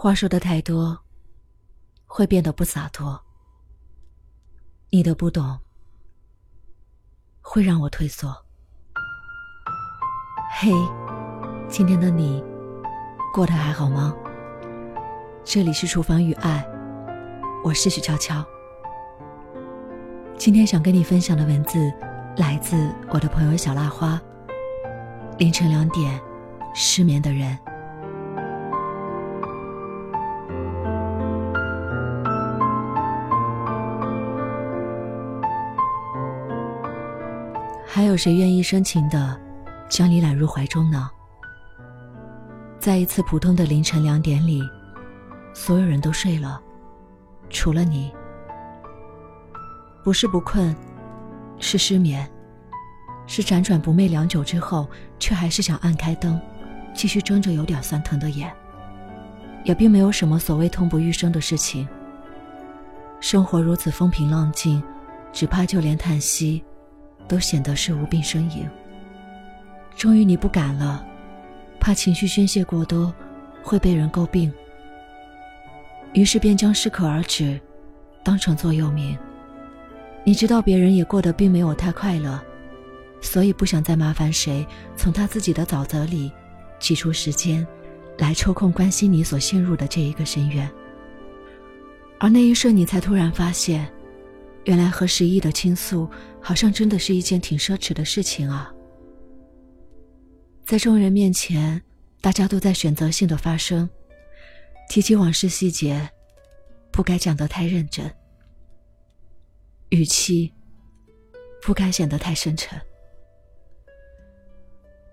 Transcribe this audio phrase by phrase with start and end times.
[0.00, 0.96] 话说的太多，
[2.06, 3.20] 会变得不洒脱。
[4.90, 5.58] 你的不懂，
[7.40, 8.32] 会让我退缩。
[10.52, 10.70] 嘿，
[11.68, 12.40] 今天的你
[13.34, 14.14] 过得还好吗？
[15.42, 16.64] 这里是厨房与爱，
[17.64, 18.46] 我是许悄悄。
[20.36, 21.92] 今天想跟你分享的文字
[22.36, 24.22] 来自我的朋友小蜡花。
[25.38, 26.22] 凌晨两点，
[26.72, 27.58] 失眠的人。
[38.08, 39.38] 有谁愿意深情的
[39.88, 41.10] 将你揽入怀中呢？
[42.80, 44.62] 在一次普通的凌晨两点里，
[45.52, 46.60] 所有人都睡了，
[47.50, 48.10] 除了你。
[50.02, 50.74] 不是不困，
[51.58, 52.26] 是失眠，
[53.26, 54.88] 是辗转不寐良久之后，
[55.18, 56.40] 却还是想按开灯，
[56.94, 58.50] 继续睁着有点酸疼的眼。
[59.64, 61.86] 也并没有什么所谓痛不欲生的事情。
[63.20, 64.82] 生活如此风平浪静，
[65.30, 66.64] 只怕就连叹息。
[67.28, 68.66] 都显得是无病呻吟。
[69.96, 71.04] 终于你不敢了，
[71.78, 73.14] 怕情绪宣泄过多
[73.62, 74.52] 会被人诟病，
[76.14, 77.60] 于是便将适可而止
[78.24, 79.16] 当成座右铭。
[80.24, 82.40] 你知道别人也过得并没有太快乐，
[83.20, 86.30] 所以不想再麻烦谁从他自己的沼泽里
[86.78, 87.66] 挤出时间
[88.18, 90.68] 来抽空关心你所陷入的这一个深渊。
[92.18, 93.88] 而那一瞬，你才突然发现。
[94.68, 96.06] 原来和十亿的倾诉，
[96.42, 98.70] 好像真的是一件挺奢侈的事情啊！
[100.62, 101.82] 在众人面前，
[102.20, 103.88] 大家都在选择性的发声，
[104.90, 106.06] 提起往事细节，
[106.92, 108.14] 不该讲得太认真，
[109.88, 110.52] 语气
[111.62, 112.78] 不该显得太深沉。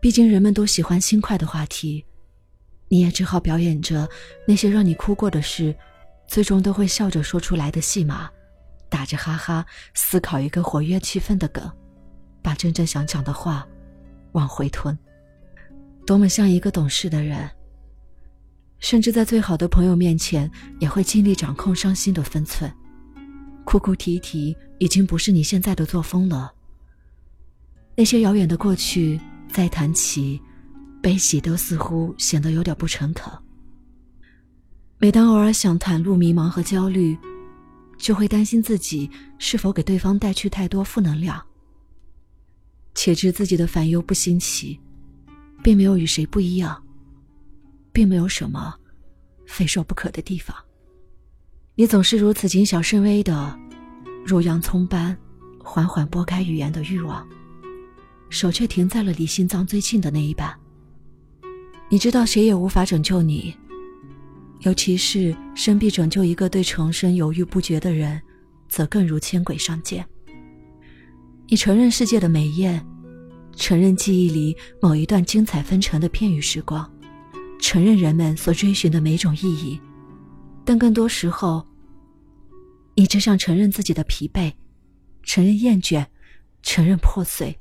[0.00, 2.04] 毕竟人们都喜欢轻快的话题，
[2.88, 4.08] 你也只好表演着
[4.48, 5.72] 那些让你哭过的事，
[6.26, 8.28] 最终都会笑着说出来的戏码。
[8.94, 11.68] 打着哈哈，思考一个活跃气氛的梗，
[12.40, 13.66] 把真正想讲的话
[14.34, 14.96] 往回吞。
[16.06, 17.50] 多么像一个懂事的人，
[18.78, 22.72] 甚至在最好的朋友面前，也会尽力掌控伤心的分寸。
[23.64, 26.52] 哭哭啼啼已经不是你现在的作风了。
[27.96, 30.40] 那些遥远的过去再谈起，
[31.02, 33.32] 悲喜都似乎显得有点不诚恳。
[34.98, 37.18] 每当偶尔想袒露迷茫和焦虑。
[38.04, 41.42] 就会担心自己是否给对方带去太多负能量，
[42.94, 44.78] 且知自己的烦忧不新奇，
[45.62, 46.84] 并没有与谁不一样，
[47.94, 48.74] 并没有什么
[49.46, 50.54] 非说不可的地方。
[51.76, 53.58] 你总是如此谨小慎微的，
[54.22, 55.16] 如洋葱般
[55.58, 57.26] 缓缓拨开语言的欲望，
[58.28, 60.54] 手却停在了离心脏最近的那一半。
[61.88, 63.56] 你知道，谁也无法拯救你。
[64.60, 68.20] 尤其是生必拯救一个对重生犹豫不决的人，
[68.68, 70.06] 则更如千鬼上见。
[71.46, 72.84] 你承认世界的美艳，
[73.54, 76.90] 承认记忆里某一段精彩纷呈的片语时光，
[77.60, 79.78] 承认人们所追寻的每种意义，
[80.64, 81.66] 但更多时候，
[82.94, 84.54] 你只想承认自己的疲惫，
[85.22, 86.06] 承认厌倦，
[86.62, 87.58] 承认破碎，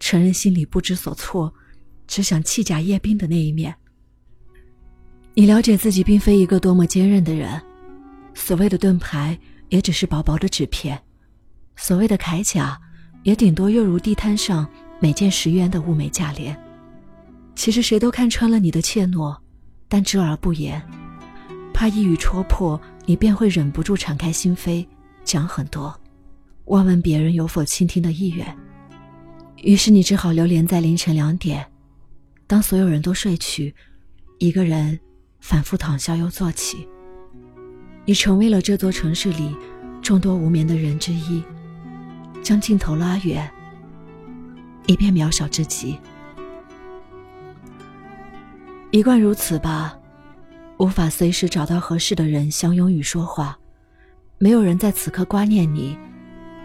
[0.00, 1.54] 承认心里不知所措，
[2.08, 3.76] 只想弃甲夜兵的那一面。
[5.34, 7.58] 你了解自己并非一个多么坚韧的人，
[8.34, 9.38] 所谓的盾牌
[9.70, 11.00] 也只是薄薄的纸片，
[11.74, 12.78] 所谓的铠甲
[13.22, 14.68] 也顶多又如地摊上
[15.00, 16.54] 每件十元的物美价廉。
[17.54, 19.34] 其实谁都看穿了你的怯懦，
[19.88, 20.82] 但知而不言，
[21.72, 24.86] 怕一语戳破你，便会忍不住敞开心扉，
[25.24, 25.98] 讲很多，
[26.66, 28.46] 问问别人有否倾听的意愿。
[29.62, 31.66] 于是你只好流连在凌晨两点，
[32.46, 33.74] 当所有人都睡去，
[34.38, 35.00] 一个人。
[35.42, 36.88] 反复躺下又坐起，
[38.04, 39.54] 你成为了这座城市里
[40.00, 41.42] 众多无眠的人之一，
[42.44, 43.50] 将镜头拉远，
[44.86, 45.98] 以便渺小至极。
[48.92, 49.98] 一贯如此吧，
[50.78, 53.58] 无法随时找到合适的人相拥与说话，
[54.38, 55.98] 没有人在此刻挂念你，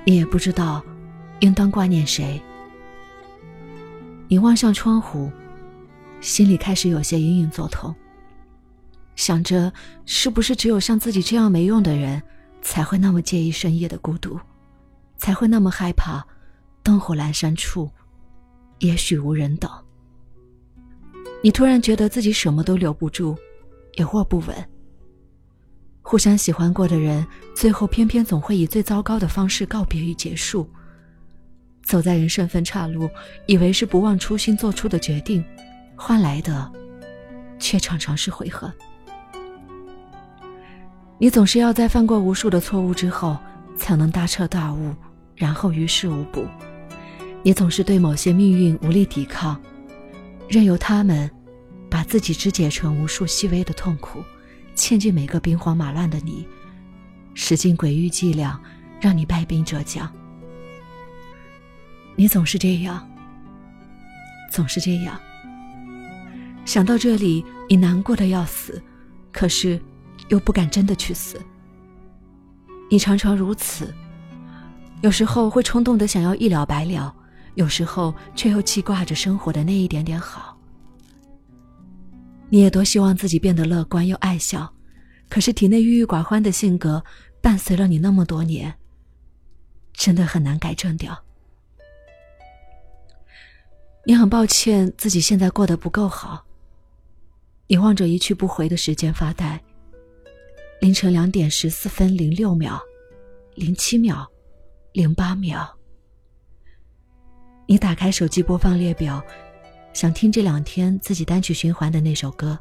[0.06, 0.84] 你也不知道
[1.40, 2.40] 应当挂念谁。
[4.28, 5.32] 你望向窗户，
[6.22, 7.94] 心里开始有些隐隐作痛。
[9.18, 9.74] 想着，
[10.06, 12.22] 是不是只有像自己这样没用的人，
[12.62, 14.40] 才会那么介意深夜的孤独，
[15.18, 16.26] 才会那么害怕
[16.84, 17.90] 灯火阑珊处，
[18.78, 19.70] 也许无人等。
[21.44, 23.36] 你突然觉得自己什么都留不住，
[23.96, 24.56] 也握不稳。
[26.04, 27.26] 互相喜欢过的人，
[27.56, 30.70] 最后偏偏总会以最糟糕的方式告别与结束。
[31.84, 33.10] 走在人生分岔路，
[33.48, 35.44] 以为是不忘初心做出的决定，
[35.96, 36.72] 换来的，
[37.60, 38.72] 却常常是悔恨。
[41.20, 43.38] 你总是要在犯过无数的错误之后，
[43.76, 44.94] 才能大彻大悟，
[45.36, 46.46] 然后于事无补。
[47.42, 49.60] 你总是对某些命运无力抵抗，
[50.48, 51.30] 任由他们
[51.90, 54.24] 把自己肢解成无数细微的痛苦，
[54.76, 56.48] 嵌进每个兵荒马乱的你，
[57.34, 58.60] 使尽诡异伎俩，
[59.02, 60.12] 让你败兵折将。
[62.16, 63.08] 你总是这样，
[64.52, 65.20] 总是这样。
[66.64, 68.84] 想到这里，你难过的要死，
[69.32, 69.80] 可是
[70.30, 71.42] 又不敢真的去死。
[72.90, 73.94] 你常常如此，
[75.02, 77.14] 有时候会冲动的想要一了百了，
[77.56, 80.58] 有时候却又记挂着生活的那一点点好。
[82.50, 84.74] 你也多希望自己变得乐观又爱笑，
[85.28, 87.04] 可是体内郁郁寡欢的性格
[87.42, 88.74] 伴随了你那么多年，
[89.92, 91.24] 真的很难改正掉。
[94.06, 96.46] 你很抱歉自己现在过得不够好。
[97.68, 99.62] 你望着一去不回的时间发呆。
[100.80, 102.80] 凌晨两点十四分零六秒，
[103.56, 104.28] 零七秒，
[104.94, 105.68] 零八秒。
[107.66, 109.22] 你打开手机播放列表，
[109.92, 112.58] 想听这两天自己单曲循环的那首歌，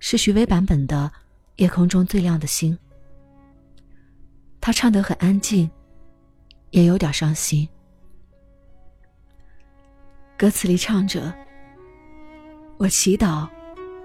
[0.00, 1.10] 是许巍版本的
[1.62, 2.74] 《夜空中最亮的星》。
[4.60, 5.70] 他唱得很安静，
[6.70, 7.66] 也有点伤心。
[10.36, 11.32] 歌词里唱着
[12.76, 13.48] ：“我祈祷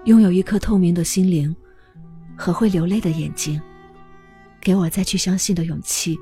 [0.04, 1.54] 拥有一颗透明的心灵
[2.36, 3.60] 和会流泪的眼睛，
[4.60, 6.18] 给我再去相信的勇气，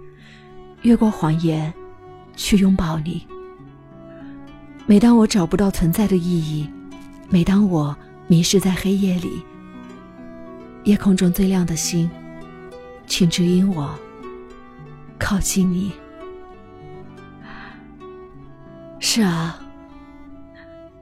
[0.83, 1.73] 越过谎言
[2.37, 3.27] 去拥抱你。
[4.87, 6.71] 每当我找不到存在的意义，
[7.29, 7.97] 每当我
[8.27, 9.43] 迷失在黑夜里，
[10.85, 12.09] 夜空中最亮的星，
[13.07, 13.99] 请指引我
[15.19, 15.93] 靠近你。”
[19.01, 19.61] 是啊。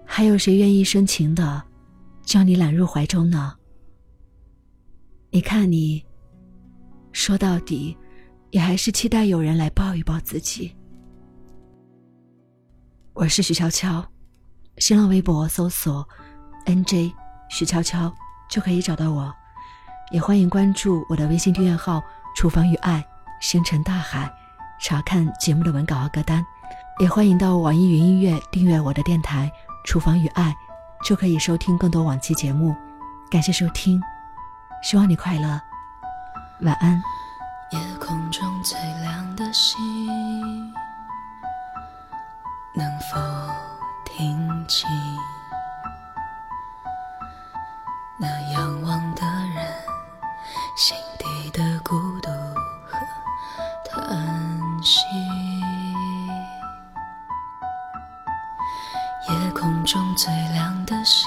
[0.05, 1.63] 还有谁愿意深情的
[2.23, 3.55] 将你揽入怀中呢？
[5.35, 6.05] 你看，你
[7.11, 7.97] 说到底，
[8.51, 10.77] 也还是期待有人来抱一抱自己。
[13.15, 14.05] 我是徐悄悄，
[14.77, 16.07] 新浪微博搜索
[16.67, 17.11] “nj
[17.49, 18.15] 徐悄悄”
[18.51, 19.33] 就可以找到我，
[20.11, 22.03] 也欢迎关注我的微信订阅号
[22.37, 23.03] “厨房与爱”，
[23.41, 24.31] 星辰大海，
[24.83, 26.45] 查看节目的文稿和歌单，
[27.01, 29.51] 也欢迎到网易云音乐订阅我的电台。
[29.87, 30.55] 厨房与爱，
[31.03, 32.77] 就可以收听更多往期节目。
[33.31, 33.99] 感谢收听，
[34.83, 35.61] 希望你快乐，
[36.63, 37.01] 晚安。
[37.71, 40.75] 夜空中最亮的星，
[42.75, 43.19] 能否
[44.05, 44.91] 听清
[48.19, 49.25] 那仰望的
[49.55, 49.73] 人
[50.77, 52.29] 心底的孤独
[52.85, 52.99] 和
[53.89, 55.01] 叹息？
[59.31, 61.27] 夜空中最亮的星，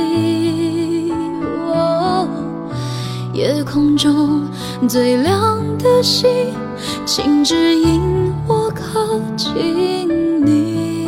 [3.61, 4.49] 夜空中
[4.89, 6.27] 最亮的星，
[7.05, 11.05] 请指引我靠近你。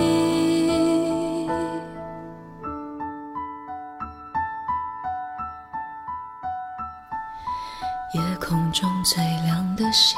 [8.13, 10.15] 夜空中最亮的星，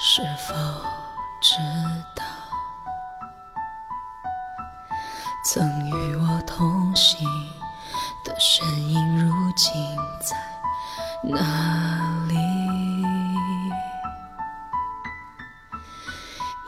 [0.00, 0.54] 是否
[1.40, 1.54] 知
[2.16, 2.24] 道，
[5.44, 7.24] 曾与我同行
[8.26, 9.72] 的身影，如今
[10.20, 10.36] 在
[11.22, 11.38] 哪
[12.26, 12.34] 里？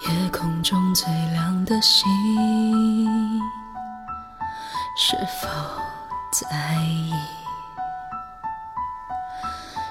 [0.06, 2.06] 夜空中最亮的星，
[4.96, 5.48] 是否
[6.30, 7.12] 在意？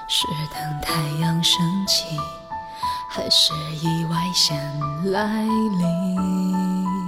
[0.08, 2.18] 是等太阳升起，
[3.10, 4.58] 还是意外先
[5.12, 7.07] 来临？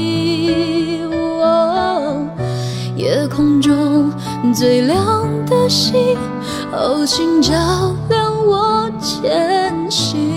[2.95, 4.11] 夜空中
[4.53, 6.17] 最亮的星，
[6.71, 7.53] 哦，请照
[8.09, 10.30] 亮我前行。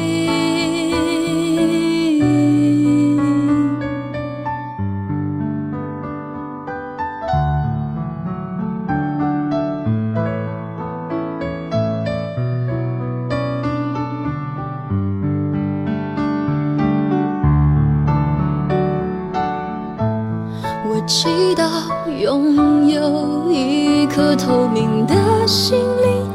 [25.55, 26.27] 心灵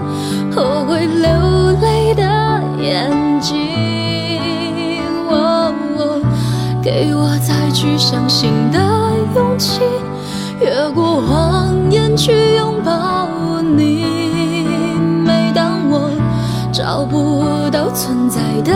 [0.49, 1.29] 和会流
[1.81, 2.23] 泪的
[2.81, 3.11] 眼
[3.41, 3.53] 睛，
[6.81, 8.79] 给我再去相信的
[9.35, 9.81] 勇气，
[10.61, 13.27] 越过谎言去拥抱
[13.61, 14.05] 你。
[15.25, 16.09] 每当我
[16.71, 18.71] 找不到存在的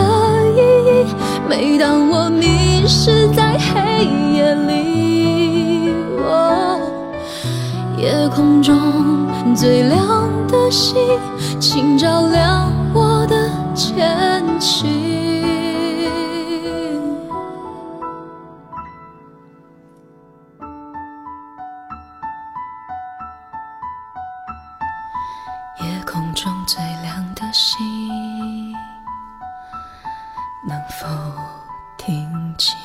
[0.54, 0.58] 意
[0.90, 1.06] 义，
[1.48, 5.94] 每当我迷失在黑夜里。
[8.04, 8.76] 夜空中
[9.56, 10.94] 最亮的星，
[11.58, 14.86] 请照亮我的前行。
[25.80, 27.78] 夜空中最亮的星，
[30.68, 31.06] 能否
[31.96, 32.76] 听清